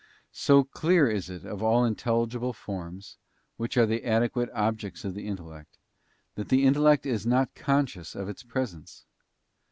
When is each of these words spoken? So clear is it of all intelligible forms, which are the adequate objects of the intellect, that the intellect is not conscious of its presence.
So 0.33 0.63
clear 0.63 1.07
is 1.07 1.29
it 1.29 1.45
of 1.45 1.61
all 1.61 1.85
intelligible 1.85 2.53
forms, 2.53 3.19
which 3.57 3.77
are 3.77 3.85
the 3.85 4.03
adequate 4.03 4.49
objects 4.51 5.05
of 5.05 5.13
the 5.13 5.27
intellect, 5.27 5.77
that 6.33 6.49
the 6.49 6.65
intellect 6.65 7.05
is 7.05 7.27
not 7.27 7.53
conscious 7.53 8.15
of 8.15 8.27
its 8.27 8.41
presence. 8.41 9.05